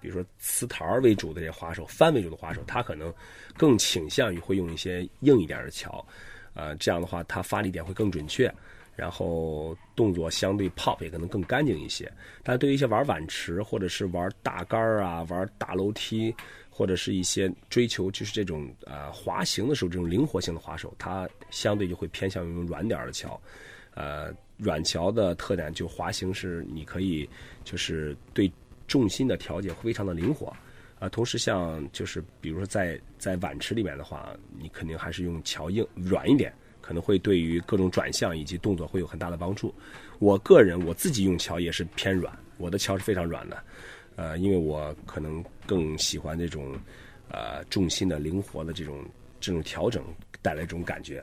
[0.00, 3.12] 比如说瓷台为主的这些滑手，翻为主的滑手，他可能
[3.56, 6.06] 更倾向于会用一些硬一点的桥，
[6.54, 8.48] 呃，这样的话他发力点会更准确。
[8.98, 16.34] 然后动作相对 pop 也可能更干净一些，但对于一些玩碗池或者是玩大杆儿啊、玩大楼梯，
[16.68, 23.40] 或者是一些追求就是这种呃滑行的时候这种灵活性的滑手，它相对就会偏向于用软点儿的桥。
[23.94, 27.28] 呃，软桥的特点就滑行是你可以
[27.62, 28.50] 就是对
[28.88, 30.52] 重心的调节非常的灵活，
[30.98, 36.52] 啊，同时像就是比如说在在碗池里面的话，你肯定还是用桥硬软一点。
[36.88, 39.74] 可能会对于各种转向以及动作会有很大的帮助。
[40.20, 43.62] 我个人我自己用桥也是偏软，我的桥是非常软的，
[44.16, 46.74] 呃，因为我可能更喜欢这种
[47.30, 49.04] 呃重心的灵活的这种
[49.38, 50.02] 这种调整
[50.40, 51.22] 带来一种感觉。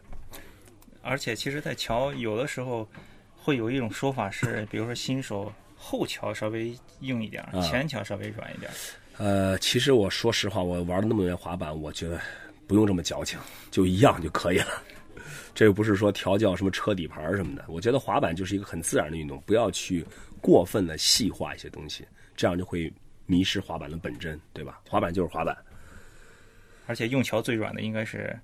[1.02, 2.88] 而且，其实，在桥有的时候
[3.36, 8.72] 会有一种说法是，比如说新手后桥稍微硬一点，前桥稍微软一点。
[9.18, 12.22] 呃，其实我说实话，我玩了那么多年滑板，我觉得
[12.68, 13.40] 不用这么矫情，
[13.72, 14.84] 就一样就可以了。
[15.56, 20.06] 这又不是说调教什么车底盘什么的，我觉得滑板就是一个很自然的运动，不要去
[20.42, 22.92] 过分的细化一些东西，这样就会
[23.26, 24.82] 迷失滑板的本真，对吧？
[24.88, 25.58] 滑板就是滑板，
[26.86, 28.38] 而且用桥最软的应该是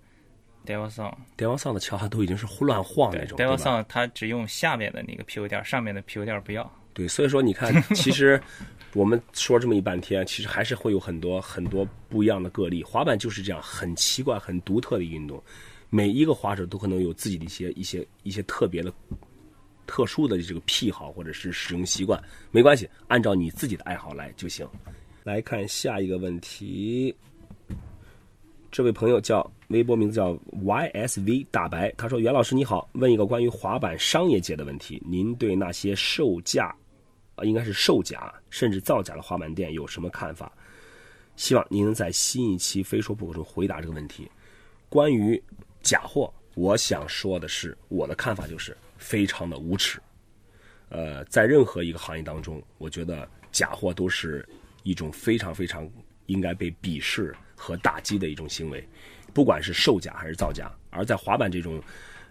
[0.66, 6.72] Devil Song，Devil Song 的桥它都已经是乱晃那种，Devil Song 它只用下面的那个 PU 垫，上面的 PU 垫不要。
[6.94, 8.42] 对，所以说你看， 其实
[8.94, 12.84] 我们说这么一半天，其实还是会有很多很多不一样的个例。
[12.84, 15.44] 滑板就是这样，很奇怪、很独特的运动。
[15.94, 18.92] 每一个滑手都可能有自己的一些一些一些特别的、
[19.86, 24.66] 特殊的这个癖好或者是使用习惯，没关系，按照你自己的爱好来就行。
[25.24, 27.14] 来看下一个问题，
[28.72, 36.74] 这位朋友叫微博名字叫 YSV 大白，他说：“袁老师你好，问一个关于滑板商业界的问题，您对那些售价
[37.36, 40.50] 啊，应该是售假甚至造假的滑板店有什么看法？
[41.36, 44.32] 希望您能在新一期非说不可中回答这个问题。
[44.88, 45.40] 关于。”
[45.82, 50.00] 假货，我想说的是，我的看法就是非常的无耻。
[50.90, 54.48] 呃，在任何一个行业当中，我觉得假货都是
[54.84, 55.90] 一种非常非常
[56.26, 58.86] 应该被鄙视和打击的一种行为，
[59.34, 60.72] 不管是售假还是造假。
[60.90, 61.82] 而在滑板这种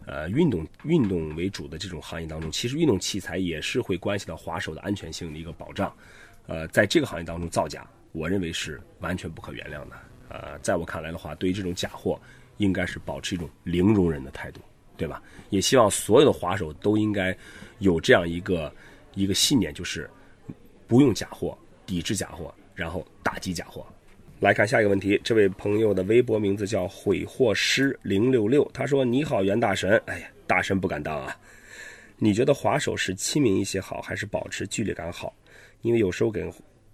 [0.06, 5.94] 呃运动运动为主的这种行业当中，其实运动器材也是会关系到滑手的安全性的一个保障。
[6.46, 9.96] 呃，在这个行业当中造假，我认为是完全不可原谅的。
[10.28, 12.20] 呃，在我看来的话，对于这种假货。
[12.60, 14.60] 应该是保持一种零容忍的态度，
[14.98, 15.22] 对吧？
[15.48, 17.34] 也希望所有的滑手都应该
[17.78, 18.70] 有这样一个
[19.14, 20.08] 一个信念，就是
[20.86, 23.86] 不用假货，抵制假货，然后打击假货。
[24.40, 31.34] 来看下一个问题，这位朋友的微博名字叫毁货师零六六，他说：“你好，袁大神，哎呀，大神不敢当啊。
[32.18, 35.34] 你觉得滑手是亲民一些好，还是保持距离感好？
[35.80, 36.46] 因为有时候给。”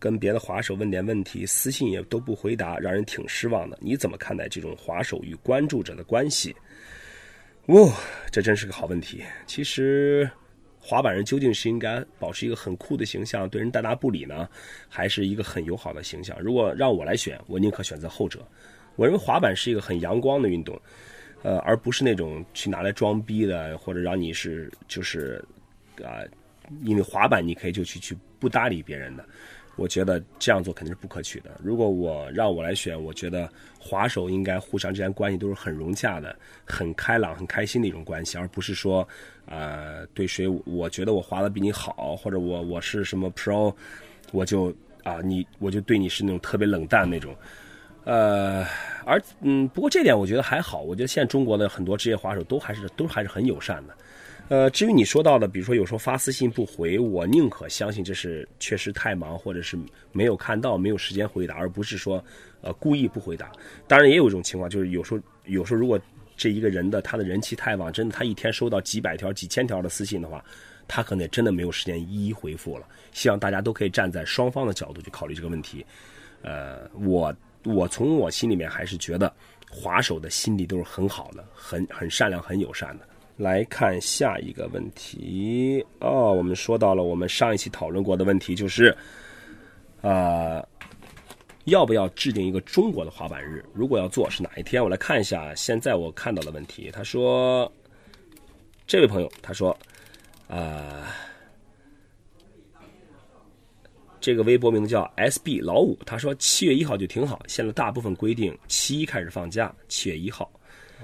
[0.07, 3.77] 跟别的滑手问点问题，私信也都不回答，让人挺失望的。
[3.83, 6.55] 你怎么看待这种滑手与关注者的关系？
[7.65, 7.93] 哦，
[8.31, 9.25] 这真是个好问题。
[9.49, 10.31] 其实，
[10.79, 14.49] 滑板人究竟是应该保持一个很酷的形象，对人大大不理呢，
[14.89, 16.41] 还是一个很友好的形象？
[16.41, 18.47] 如果让我来选，我宁可选择后者。
[18.95, 20.81] 我认为滑板是一个很阳光的运动，
[21.43, 25.45] 呃，而不是那种去拿来装逼的，或者让你是就是
[26.01, 26.23] 啊，
[26.85, 29.27] 因为滑板你可以就去去不搭理别人的。
[29.77, 31.51] 我觉得这样做肯定是不可取的。
[31.63, 33.49] 如果我让我来选，我觉得
[33.79, 39.07] 滑手应该互相之间关系都是很融洽的、很开朗、很开心的一种关系，而不是说，
[39.45, 43.75] 呃，对谁我觉得我滑的比你好，或者我我是什么 pro，
[44.33, 44.75] 我就
[45.05, 47.37] 啊你我就对你是那种特别冷淡那种。
[48.05, 48.65] 呃，
[49.05, 50.81] 而嗯，不过这点我觉得还好。
[50.81, 53.95] 我觉得现在中国的很多职业滑手都还是都还是很友善的。
[54.49, 59.77] 呃，至于你说到的，比如说有时候发私信不回，我宁可相信这是确实太忙，或者是
[60.13, 62.25] 没有看到，没有时间回答，而不是说
[62.61, 63.51] 呃故意不回答。
[63.89, 65.99] 当然也有一种情况，就是有时候有时候如果
[66.37, 70.45] 这一个人的他的人气太旺，真的他一天收到几百条、几千条的私信的话，
[70.87, 72.87] 他可能也真的没有时间一一回复了。
[73.13, 75.85] 希望大家都可以站在双方的角度去考虑这个问题。
[76.43, 77.35] 呃，我
[77.65, 79.33] 我从我心里面还是觉得
[79.69, 83.09] 滑手的心地都是很好的，很很善良、很友善的。
[83.37, 88.97] 来看下一个问题哦，我们说到了我们上一期讨论过的问题，就是，
[90.01, 90.67] 呃，
[91.65, 93.63] 要不要制定一个中国的滑板日？
[93.75, 94.83] 如果要做，是哪一天？
[94.83, 96.91] 我来看一下现在我看到的问题。
[96.91, 97.71] 他说，
[98.87, 99.77] 这位朋友他说，
[100.49, 101.05] 呃，
[104.19, 110.51] 这个微博名字叫 SB 老五，他说七月一号就挺好，现在大部分规定七开始放假，七月一号。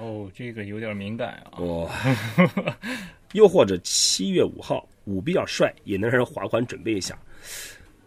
[0.02, 1.52] 哦，这个有点敏感啊。
[1.58, 1.88] 哦，
[3.34, 7.16] 又或者七月五号，五比较帅，也能让人滑款准备一下。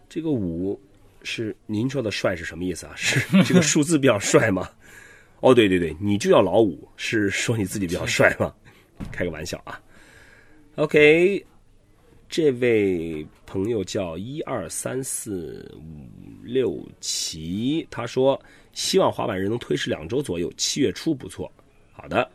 [0.10, 0.78] 这个五
[1.24, 2.93] 是您说的帅是什么意思啊？
[2.98, 4.70] 是这个数字比较帅吗？
[5.39, 8.54] 哦，对对对，你就叫老五，是说你自己比较帅吗？
[9.10, 9.82] 开个玩笑啊。
[10.76, 11.46] OK，
[12.28, 18.38] 这位朋友叫一二三四五六七，他说
[18.74, 21.50] 希望滑板人能推迟两周左右，七月初不错。
[21.98, 22.30] 好的，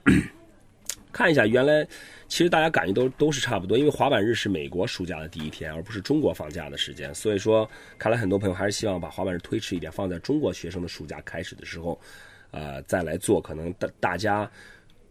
[1.13, 1.87] 看一下，原来
[2.29, 12.01] 其实大家感觉都都是差不多，因为滑板日是美国暑假的第一天，而不是中国放假的时间，所以说看来很多朋友还是希望把滑板日推迟一点，放在中国学生的暑假开始的时候，
[12.53, 14.51] 呃，再来做，可能大大家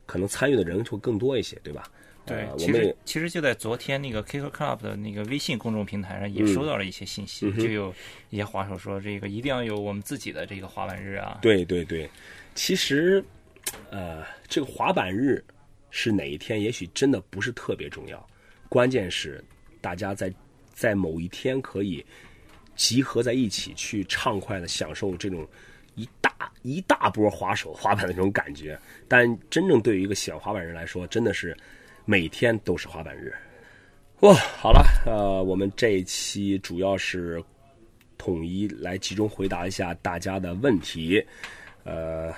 [0.05, 1.83] 可能参与的人会更多一些，对吧？
[2.25, 7.93] 对呃，我其实们其实就在昨天那个 Kicker Club 的那个微信公众平台上也收到了一些信息，就有
[8.29, 11.39] 一些滑手说这个一定要有我们自己的这个滑板日啊。
[11.41, 12.09] 对对对，
[12.55, 13.23] 其实，
[13.91, 15.43] 呃，这个滑板日
[15.89, 18.27] 是哪一天，也许真的不是特别重要，
[18.67, 19.43] 关键是
[19.81, 20.33] 大家在
[20.73, 22.05] 在某一天可以
[22.75, 25.47] 集合在一起，去畅快的享受这种
[25.95, 28.79] 一大一大波滑手滑板的这种感觉。
[29.07, 31.57] 但真正对于一个喜欢滑板人来说，真的是
[32.05, 33.33] 每天都是滑板日。
[34.21, 37.41] 哇，好了，呃，我们这一期主要是
[38.17, 41.25] 统一来集中回答一下大家的问题，
[41.83, 42.33] 呃，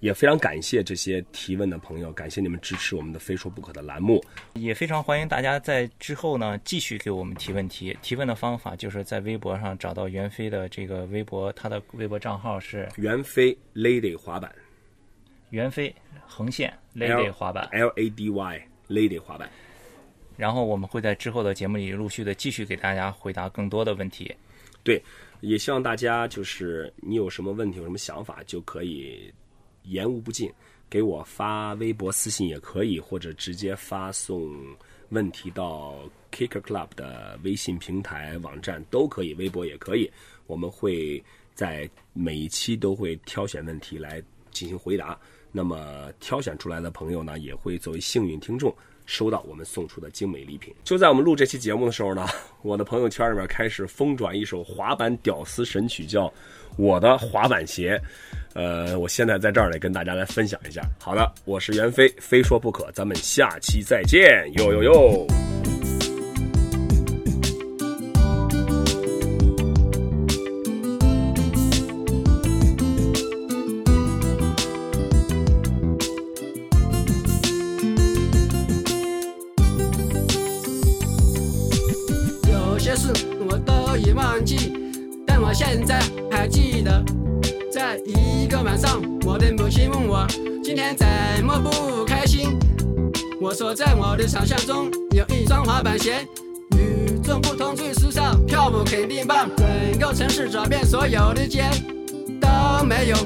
[0.00, 4.22] 也非常感谢这些提问的朋友，感谢你们支持我们的“非说不可”的栏目。
[4.54, 7.96] 也非常欢迎大家在之后呢继续给我们提问题。
[8.02, 14.54] 提问的方法就是在微博上找到袁飞的这个微博，他的微博账号是袁飞 Lady 滑板
[15.50, 15.94] 袁飞
[16.26, 17.68] 横线 Lady 滑板。
[17.72, 19.48] L A D Y Lady 滑板。
[20.36, 24.34] 然后我们会在之后的节目里陆续的继续给大家回答更多的问题。
[24.82, 25.02] 对，
[25.40, 29.32] 也希望大家就是你有什么问题、有什么想法，就可以
[29.86, 30.52] 言无不尽，
[30.88, 34.54] 给我发微博私信也可以，或者直接发送
[35.10, 35.96] 问题到
[36.32, 40.10] Kicker Club 的微信平台、网站都可以，微博也可以。
[40.46, 41.22] 我们会
[41.54, 45.18] 在每一期都会挑选问题来进行回答。
[45.52, 48.74] 那么挑选出来的朋友呢，也会作为幸运听众。
[49.06, 50.74] 收到我们送出的精美礼品。
[50.82, 52.26] 就在我们录这期节目的时候呢，
[52.62, 56.26] 我的朋友圈里面开始疯转一首滑板屌丝神曲，叫
[56.76, 57.96] 《我的滑板鞋》。
[58.56, 60.80] 呃，我现在在这儿来跟大家来分享一下。
[60.98, 65.26] 好的，我是袁飞，非说不可，咱们下期再见，哟哟哟。
[82.48, 83.12] 有些事
[83.46, 84.72] 我都已忘记，
[85.26, 86.00] 但我现在
[86.30, 87.04] 还记得，
[87.70, 90.24] 在一一个晚上，我的母亲问我
[90.62, 91.04] 今天怎
[91.44, 92.56] 么不开心。
[93.40, 96.24] 我说在我的想象中有一双滑板鞋，
[96.78, 101.64] 与众不同最时尚，跳舞肯定棒，整个城市找遍所有的街
[102.40, 103.16] 都没有。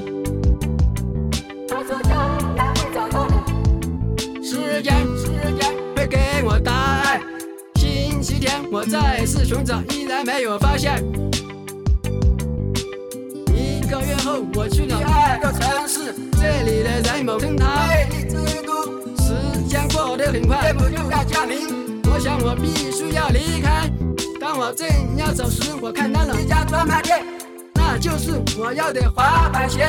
[1.69, 4.43] 他说将来会找到的。
[4.43, 5.27] 时间，时
[5.59, 7.21] 间会给我答案。
[7.75, 10.99] 星期天我再次寻找，依然没有发现。
[14.23, 19.01] 后，我去了第二个城市，这里的人们称它魅力之都。
[19.17, 22.01] 时间过得很快，不就该降临？
[22.11, 23.89] 我想我必须要离开。
[24.39, 27.23] 当我正要走时，我看到了一家专卖店，
[27.73, 29.87] 那就是我要的滑板鞋。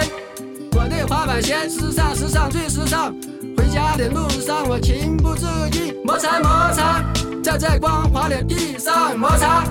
[0.73, 3.15] 我的滑板鞋时尚，时尚最时尚。
[3.57, 7.05] 回家的路上，我情不自禁摩擦摩擦，
[7.45, 9.65] 在这光滑的地上摩擦。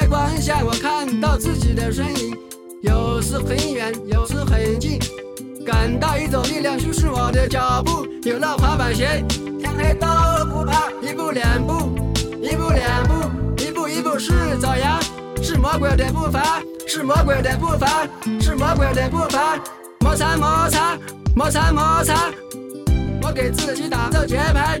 [0.00, 2.36] 月光下，我看到自己的身影，
[2.82, 4.96] 有时很远，有时很近，
[5.66, 8.06] 感到一种力量驱使我的脚步。
[8.22, 9.24] 有了滑板鞋，
[9.58, 10.06] 天黑都
[10.52, 10.88] 不怕。
[11.02, 11.98] 一步两步，
[12.40, 15.00] 一步两步，一步一步是爪牙，
[15.42, 18.06] 是魔鬼的步伐，是魔鬼的步伐，
[18.40, 19.58] 是魔鬼的步伐。
[19.98, 20.96] 摩擦摩擦，
[21.34, 22.30] 摩擦摩擦，
[23.22, 24.80] 我给自己打着节拍，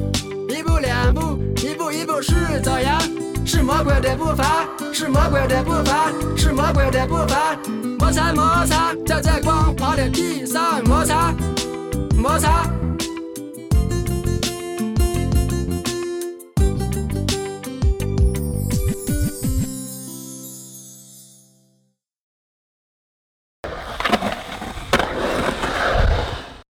[2.19, 2.99] 是走阳。
[3.45, 7.57] 是魔鬼的步伐，是魔鬼的步伐，是魔鬼的步伐，
[7.99, 11.33] 摩擦摩擦，在光滑的地上摩擦
[12.15, 12.65] 摩擦。